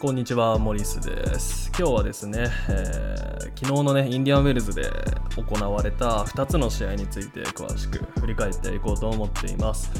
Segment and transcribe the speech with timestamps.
[0.00, 1.72] こんにちは、モリスです。
[1.76, 4.88] 今日はですね、えー、昨日のね、インディアンウェルズで
[5.34, 9.90] 行われた2つの試合について詳しく振り返っていこうと思っています。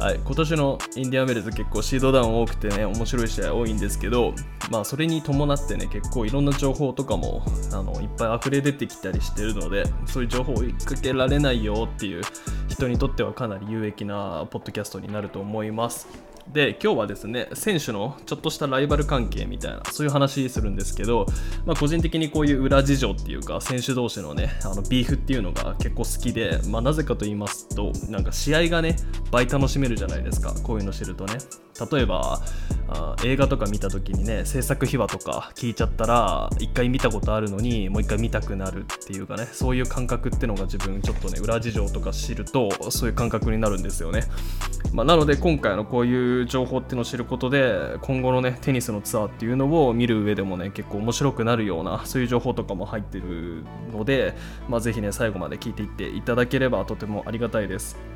[0.00, 4.32] はい、今年のインディアンウェルズ結構シードダウン多くてね、面白い試合多いんですけど、
[4.70, 7.44] まあそれに伴ってね、結構いろんな情報とかも
[7.74, 12.22] あのいっぱい溢れ出てきたりしてるので、そういう情報を追いかけられないよっていう
[12.68, 16.31] 人にとってはかなり有益なポッドキャストになると思います。
[16.52, 21.26] で今日はですね選手のちょっとしたライバル関係みたいなそういう話するんですけど、
[21.64, 28.96] まあ、個人的にこういう裏事情っていうか選手同士のねあのビーフっていうのが結構好きで、まあ、なぜかと言いますとなんか試合がね
[29.30, 31.34] 倍楽しめるじゃないですかこういうの知るとね。
[31.90, 32.40] 例えば
[32.94, 44.24] あ映画とか見た時にね制作秘話とか聞いちゃったら一回見たことあるのにもう一回見たくなるっていうかねそういう感覚ってのが自分ちょっとね裏事情とか知るとそういう感覚になるんですよね、
[44.92, 54.34] まあ、なので今回のこういう情報っていうのを知ることで今後のねテニスのツアーっていうのを見る上でもね結構面白くなるようなそういう情報とかも入ってるので、
[54.68, 58.11] まあ、ね最後まで聞いていっていただければとてもありがたいです。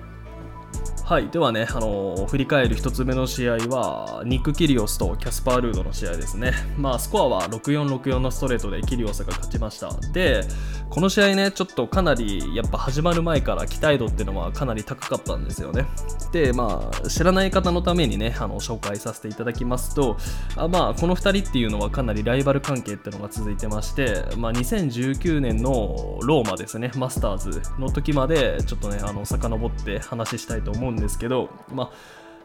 [1.06, 6.50] はい、ではね、あのー、振り返る1つ目の試合は、ニック・キリオスとキャスパー・ルードの試合ですね。
[6.76, 9.88] まあ、スコアは6-4、6-4のストレートでキリオスが勝ちました。
[10.12, 10.40] で、
[10.90, 15.86] この試合ね、ちょっとかなり、やっぱ始まる前から期待度っていうのはかなり高かったんですよね。
[16.32, 20.16] で、まあ、知らない方のためにね、あの紹介させていただきますと、
[20.56, 31.91] あまあ、この2人っていうのはかなりライバル関係っていうのが続いてまして、まあ、2019年のローマですね、マスターズの時まで、ちょっとね、あの遡って話したいと思うんですんですけど、まあ、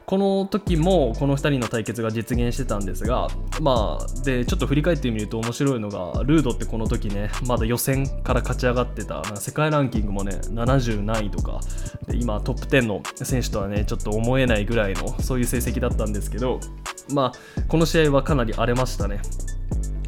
[0.05, 3.29] この時もこの2人の対決が実現してたんですが、
[3.61, 11.61] まあ、でちょっと振り返ってみると面白いのがルードってこの時ねまだ予選から勝ち上がってた世界ランキングもね70何位とか
[12.07, 16.59] で今トップ10の選手とはねちょっと思えないぐらいのそういう成績だったんですけど、
[17.13, 19.21] まあ、この試合はかなり荒れましたね。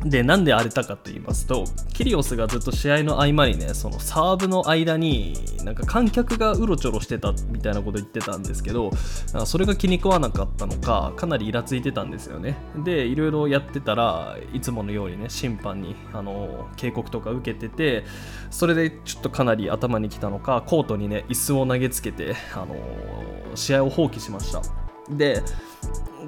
[0.06, 5.34] で、なんで荒れたかと言いますと、キリオスがずっと試合の合間にね、そのサーブの間に、
[5.64, 8.92] なんか観客がうろちょろしてたみたいなこと言ってたんですけど、
[9.46, 12.58] それが気に食わなかったのか、かなりイラついてたんですよね。
[12.84, 18.04] で、いろいろやってたらいつものようにね、審判にあの警告とか受けてて、
[18.52, 22.76] それでちょっとかなり頭にきたのか、コートにね、椅子を投げつけて、あの
[23.56, 24.83] 試合を放棄しました。
[25.10, 25.42] で、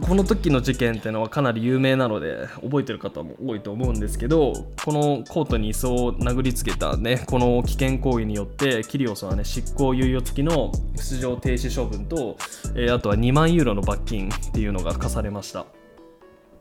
[0.02, 4.53] この時の事件っていうのはかなり有名なので覚えてる方も多いと思うんですけど
[4.84, 12.35] このコートに椅子を殴りつけたねこの危険行為によってキリオスはね執行猶予付きの出場停止処分と、
[12.75, 15.66] えー、あとは2万ユーロの罰金っていうのが課されました。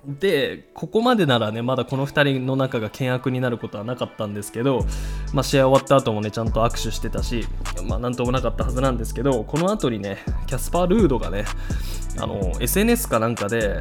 [0.06, 4.84] でここまでならねまだこの2人の仲が険悪になることはなかったんですけど、
[5.32, 7.46] まあ、試合終わった後もねちゃんと握手してたし、
[7.86, 11.44] まあ、なんともなかったはずなんですけどこの後にねキャスパー・ルードがね
[12.18, 13.76] あの SNS かなんかで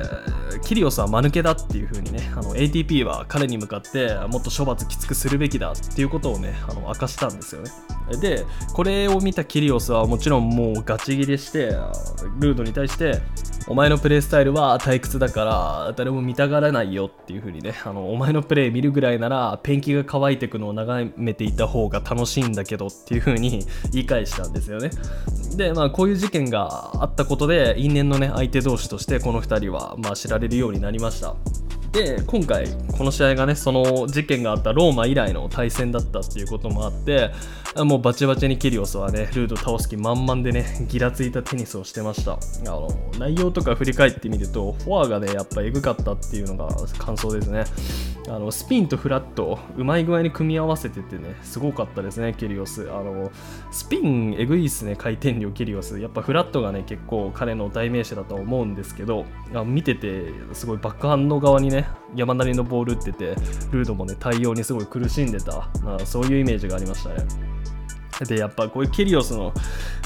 [0.63, 7.71] キリオスは間抜けだっていう風にねあの ATP は彼に向かってもっと処罰きつくするべきだっていうことをねあの明かしたんですよね。
[8.19, 11.67] でこれを見たキリオスはもちろんもうガチギレして
[12.39, 13.21] ルードに対して
[13.67, 24.89] お前のプレイスタイルは退屈だから誰も見たがらないよっていう風にねあのお前のプレイ見るぐらいならペンキが乾いてくのを眺めていた方が楽しいんだけどっていう風に 言い返したんですよね。
[25.55, 31.35] でまあこういう事件があったことで因縁のね相手同士としてこの2人はまあ知られるようになりました。
[31.93, 32.67] で今回
[32.97, 37.29] この試合がねその事件があったローマ以来の対戦だったっていうこともあって
[37.75, 42.33] もうバチバチにキリオスはねルード倒す気満々でねギラついたテニスをしてました。
[42.33, 42.89] あの
[43.19, 47.65] 内容とか振り返ってみるとフォアがねやっぱエグかったっていうのが感想ですね。
[48.27, 52.89] あのスピンとフラットうまい具合に組み合わせててねすごかったですねキリオス。
[52.91, 53.31] あの
[53.71, 55.99] スピンエグいっすね回転量キリオス。
[55.99, 59.25] やっぱフラットがね結構彼の代名詞だと思うんですけど
[59.65, 61.82] 見ててすごいバックハンド側にね
[62.15, 63.35] 山なりのボール打ってて
[63.71, 65.69] ルードもね対応にすごい苦しんでた。
[66.05, 67.15] そういうイメージがありましたね。
[68.25, 69.51] でやっぱこういうキリオスの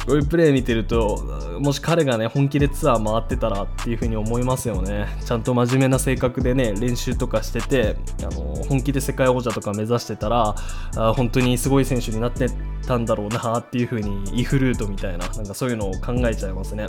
[0.06, 5.08] こういうプレー見てるともし彼がね本気でツアー回ってたらっていう風に思いますよね。
[5.26, 10.56] ちゃんと真面目な性格でね練習とかしててあの本気で世界王者とか目指してたら
[10.96, 12.48] あ本当にすごい選手になって
[12.88, 16.88] たんだろうなっていう風にイフルートみたいななんかそういうのを考えちゃいますね。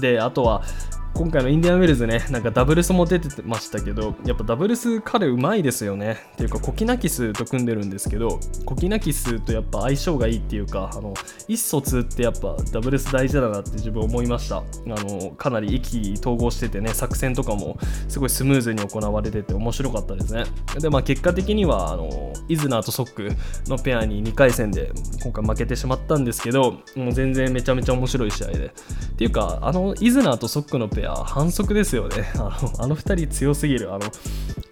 [0.00, 0.62] であとは
[1.14, 6.16] 今回のインディアンウェルズね、なんかダブルスも出てましたけど、やっぱダブルス彼うまいですよね。
[6.34, 11.14] っていうか、コキナキスと組んでるんですけど、コキナキスとやっぱ相性がいいっていうか、あの、
[11.48, 14.58] 意思疎通ってやっぱダブルス大事だなって自分思いました。
[14.58, 17.78] あの、かなり意気統合しててね、作戦とかも
[18.08, 20.44] すごいスムーズに行われてて面白かったですね。
[20.78, 23.30] で、まあ結果的には、あの、イズナーとソック
[23.66, 28.66] のペアに2回戦で今回負けてしまったんですけど、もう全然めちゃめちゃ面白い試合で。
[28.66, 32.30] っていうか、あの、イズナーとソックのペアペア反則ですよね。
[32.36, 33.92] あのあの2人強すぎる。
[33.92, 34.06] あの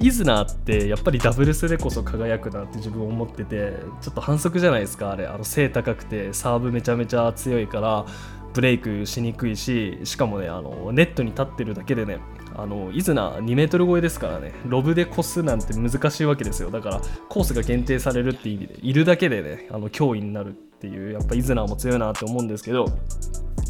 [0.01, 5.27] イズナーってやっぱりダブルスでこそ輝くなって自分思っててちょっと反則じゃないですかあれ。
[5.27, 8.05] あの背高くてサーブめちゃめちゃ強いから
[8.53, 12.19] ブレイクしにくいししかもねあのネットに立ってるだけでね
[12.57, 14.53] あのイズナ2メートル超えですからね。
[14.67, 16.71] ロブで越すなんて難しいわけですよ。
[16.71, 22.87] だからコースが限定されるって意味でいるだけでねあの脅威になるっていうやっぱイズナーも強いなって思うんですけど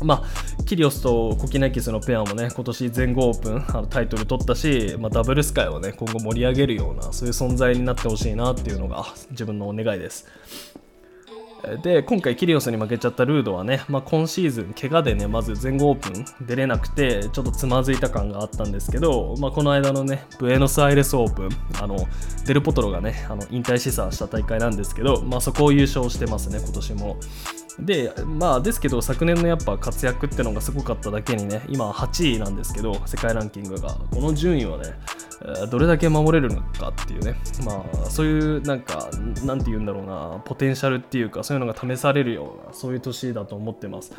[0.02, 10.26] まあ、キリオスとコキナキスのペアもね、今年全豪オープンあのタイトル取ったし、まあ、ダブルス界をね、今後盛り上げるような、そういう存在になってほしいなっていうのが自分のお願いです。
[11.82, 21.48] で今回キリオスに負けちゃったルードはね、まあ、今シーズン怪我でねまず全豪オープン出れなくてちょっとつまずいた感があったんですけど、まあ、この間のねブエノスアイレスオープン
[21.82, 21.96] あの
[22.46, 27.16] デルポトロがねあの引退示唆した大会なんですけど、まあ、そこを優勝してますね今年も。
[27.78, 33.94] で、まあ、ですけど、昨年のやっぱ活躍ってのがすごかっただけにね、今8位なんですけど、世界ランキングが。
[34.10, 34.94] この順位はね、
[35.70, 37.34] どれだけ守れるのかっていうね、
[37.64, 39.10] まあ、そういうなんか、
[39.44, 44.12] なんて言うんだろうな、ポテンシャルっていうか、そういうのが試されるような、そういう年だと思ってます。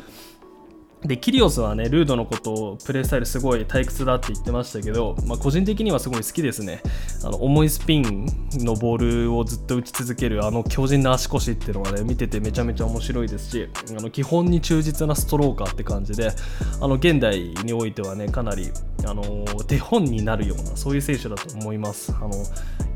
[1.04, 6.82] でキリオスはねルードのことをプレースタイルすごい退屈だって言ってましたけど、まあ、個人的にはすごい好きですね。
[7.24, 16.32] あの重いスピンのボールをずっと打ち続けるあの強靭な足腰っていうのがね見ててめちゃめちゃ面白いですしあの基本に忠実なストローカーって感じで
[16.80, 18.70] あの現代においてはねかなり
[19.06, 22.12] あの手本になるようなそういう選手だと思います。
[22.12, 22.30] あの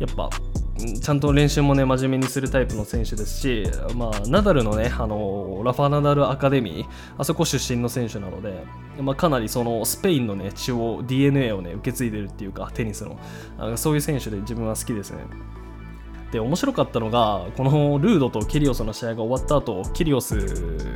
[0.01, 0.29] やっぱ
[1.01, 3.65] ちゃんと練習もね真面目にするタイプの選手ですし、
[3.95, 6.89] まあ、ナダルのねあのラファナダルアカデミー
[7.19, 8.65] あそこ出身の選手なので、
[9.01, 13.19] まあ、かなりそのスペインのね血を DNA をね受け継いでるっていうかテニスの
[13.77, 15.19] そういう選手で自分は好きですね。
[16.33, 20.35] で面白かったのがこのルードとキリオスの試合が終わった後キリオス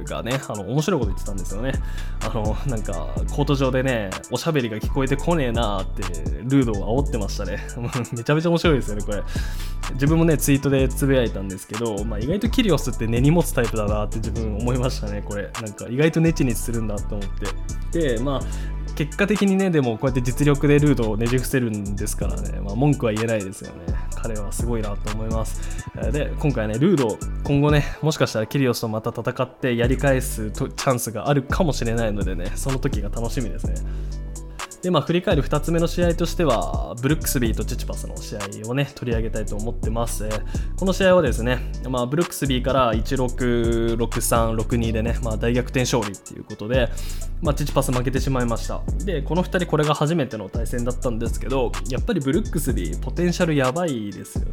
[0.05, 1.73] がねあの面白いこと言ってたんですよね。
[2.25, 6.03] あのなんかコート上でねおしゃべりが聞こえてこねえなーって
[6.45, 7.59] ルードを煽ってましたね。
[8.17, 9.23] めちゃめちゃ面白いですよねこれ。
[9.93, 15.51] 自分もねツイートでつぶやいたんですけど、まあ、意外とキリオスって根に持つタイプだなって自分思いましたねこれ。
[15.61, 17.29] なんか意外とネチネチするんだと思っ
[17.93, 18.17] て。
[18.17, 23.95] でまあ結果的にねでもこうやって実力でルートをねじ伏せるんですからね、まあ、文句は言えないですよね。
[24.15, 25.85] 彼はすごいなと思います。
[26.13, 33.75] で今回ねルード今後ねもしかしたらキリオスとまた戦ってやり返すチャンスがあるかもしれないのでねその時が楽しみですね。
[34.87, 40.29] で、まあ、振り返る2つ目の試合としては、ブルックスビーとチチパスの試合をね、取り上げたいと思ってます。
[40.77, 41.59] この試合はですね、
[41.91, 46.89] まあ、ブルックスビーから16、63、62でね、まあ、大逆転勝利っていうことで、
[47.43, 48.81] まあ、チチパス負けてしまいました。
[49.05, 54.51] で、この2人これが初めての対戦だったんですけど、やっぱりブルックスビー、ポテンシャルやばいですよね。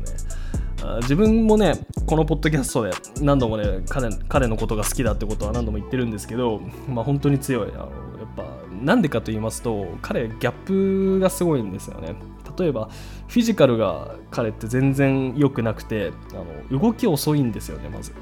[1.01, 2.91] 自分もねこのポッドキャストで
[3.21, 6.59] 何度もね彼彼のことが好きだってことは何度も言ってるんですけど、
[6.89, 7.79] まあ、本当に強いあの
[8.19, 8.43] やっぱ
[8.83, 12.15] なんでかと言いますと彼ギャップがすごいんですよね。
[12.57, 12.89] 例えば
[13.27, 18.13] フィジカルが彼って全然良くなくてあの動き遅いんですよねまず。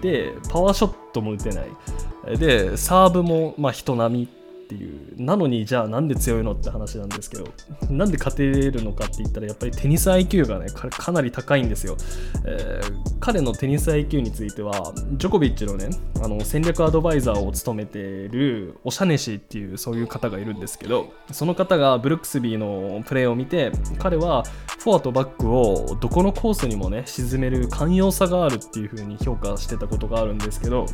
[0.00, 2.38] でパワーショットも打てない。
[2.38, 4.28] でサーブもまあ人並み。
[4.66, 5.06] っていう。
[5.22, 7.46] なのにじゃあなんで強いのって話なんですけど
[7.88, 11.96] なんで勝てるのかって言ったらやっぱりテニス IQ がねかなり高いんですよ、
[12.44, 15.88] えー、彼のテニス IQ についてはジョコビッチのね
[16.22, 24.44] あの戦略アドバイザーを務めているオシャネシっていうそういう方がいるんですけどその方がブルックスビーのプレーを見て彼は
[24.78, 30.86] フォアとバックをどこのコースにもね沈める寛容さがあるっていう風に評価してたことがあるんですけど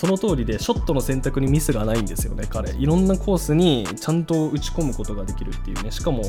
[0.00, 2.72] その通りでショットの選択にミスがないんですよね彼。
[2.72, 5.90] いろんなコースにちゃんと打ち込むことができるっていうね。
[5.90, 6.22] しかも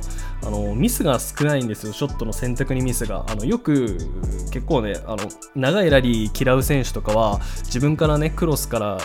[0.43, 3.25] あのミスが少ないんですよショットの選択にミスが。
[3.29, 3.97] あのよく
[4.51, 5.19] 結構ねあの
[5.55, 8.97] 長いラリー嫌う選手とかは自分からねクロスから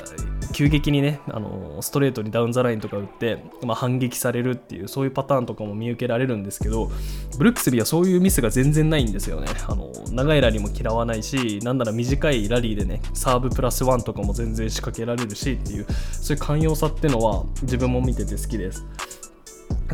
[0.53, 6.91] 急激にねあのストレートにダウンザラインとか打って、まあ、反撃されるっていうそういうパターンとかも見受けられるんですけど
[7.37, 9.49] ブルックスビーはそういうミスが全然ないんですよね。
[9.69, 18.85] あの長いラリーも嫌わないしなんなら短いラリーでねサーブプラスワンとかも全然仕掛けられるしっていうそういう寛容さってのは自分も見てて好きです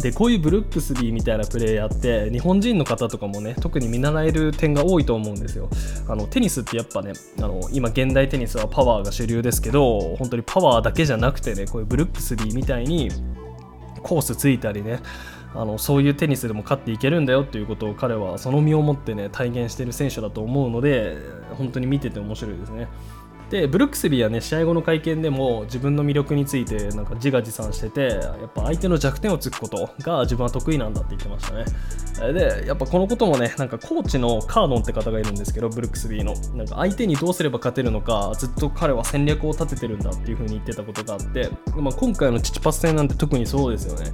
[0.01, 5.69] でこういうブルックスビーみたいなプレーヤーって日本人の方とかもね特に見習える点が多いと思うんですよ
[6.09, 13.11] あのテニスってやっぱねあの今現代テニスはパワーが主流ですけど本当にパワーだけじゃなくてねこういうブルックスビーみたいに
[14.03, 15.01] コースついたりね
[15.55, 21.19] あのそういうテニスでも勝っていけるんだよっていうことを彼はその身をもってね体現してる選手だと思うので
[21.59, 22.89] 本当に見てて面白いですね。
[23.53, 32.33] でブルックスビーはね試合後の会見でも自分の魅力についてなんか自画自賛しててやっぱ相手の弱点をつくことが自分は得意なんだって言ってましたね。
[32.33, 36.33] でやっぱこのこともねなんかコーチのカードンって方がいるんですけどブルックスビーの。
[36.57, 44.13] なんか相手にどうすれば勝てるのかずっと彼は戦略を立ててるんだっていう風に言ってたことがあって、まあ、今回のチチパス戦なんて特にそうですよね。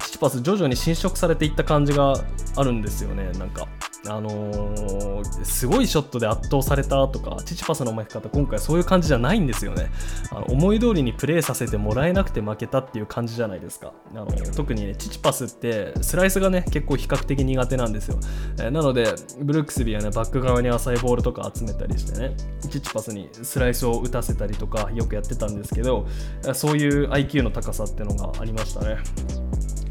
[0.00, 2.14] チチパス徐々に侵食されていった感じが
[2.56, 3.66] あるんですよねなんか。
[4.08, 9.90] あのー、すごいショットで圧倒されたとか、チチパスの負け方、今回そういう感じじゃないんですよね。
[10.30, 13.92] あの思い通りにプレーさせてもらえなくて負けたっていう感じじゃないですか。
[14.14, 18.18] あの特にね、チチパスってスライスがね、結構比較的苦手なんですよ。
[18.58, 22.36] えー、なので、ブルックスビーはね、バック側に浅いボールとか集めたりしてね、
[22.70, 26.06] チチパスにスライスを打たせたりとか、よくやってたんですけど、
[26.54, 28.98] そういう IQ の高さっていうのがありましたね。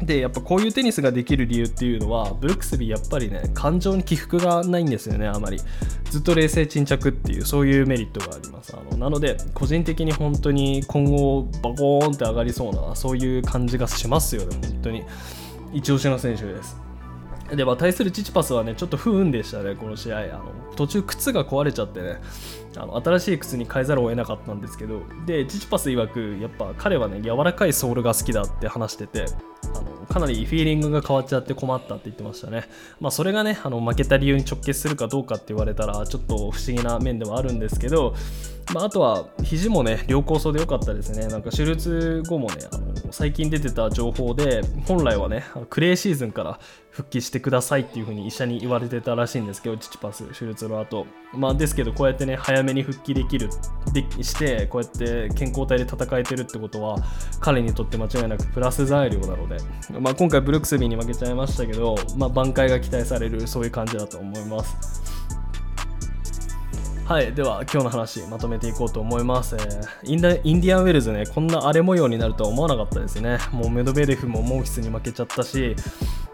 [0.02, 5.58] でやっぱこういうテニスができる理由っていうのはブルックスビーやっぱりね感情に起伏がないんですよねあまり。
[6.10, 8.74] ずっと冷静沈着っていうそういうメリットがあります。
[8.76, 15.02] あのなので個人的に本当に今後バコーンって上がりそうなそういう感じがしますよね本当に。
[15.72, 16.76] 一押しの選手です。
[17.54, 20.18] では対するチチパスはねちょっと不運でしたねこの試合。
[20.18, 22.20] あの途中靴が壊れちゃってね
[22.76, 25.00] あの新しい靴に変えざるを得なかったんですけど。
[25.26, 29.26] でチチパス曰くやっぱ彼はね柔らかいソールが好きだって話してて。
[29.78, 32.68] あのかなりフィーリングが変わっちゃって困ったって言ってましたね。
[33.00, 38.14] まあ、それがね、あの負けた理由に直結するかどうかって言われたら、ちょっと不思議な面ではあるんですけど、
[38.74, 41.28] まあ、あとは肘もね、良好そうで良かったですね。
[41.28, 46.58] なんか手術後もね、あの最近出てた情報で、本来はね、クレーシーズンから
[46.90, 51.06] 復帰してくださいっていう風に医者に言われてたらしいんですけど、チチパス手術の後。
[51.32, 53.50] まあ、ですけど、こうやってね、早めに復帰できる、
[53.92, 56.96] でして、こうやって健康体で戦えてるってことは、
[57.40, 59.58] 彼にとって間違いなくプラス材料なので、
[60.00, 65.15] まあ、今回ブルックスビーに負けちゃいましたけど、まあ、挽回が期待される、そういう感じだと思います。
[67.06, 73.38] はい、では今日の話まとめていこうと思います、えー、インインディアンウェルズねこんな荒れ模様になるとは思わなかったですね。
[73.52, 75.76] もうメドベデフもモンフィスに負けちゃったし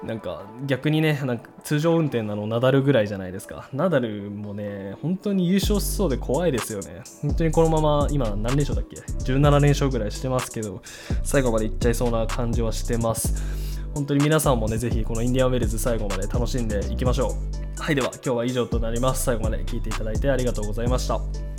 [0.02, 3.68] なんか逆にねなんか通常運転なのナダルぐらいじゃないですか。
[3.74, 7.02] ナダルもね本当に優勝しそうで怖いですよね。
[7.20, 10.80] 本当にこのまま今何連勝だっけ？17連勝ぐらいしてますけど
[11.22, 13.71] 最後までいっちゃいそうな感じはしてます。
[13.94, 17.36] 本当に皆さんもねぜひこのインディアンウェルズ最後まで楽しんでいきましょ
[17.78, 17.80] う。
[17.80, 19.24] はいでは今日は以上となります。
[19.24, 21.51] 最後まで聞いていただいてありがとうございました。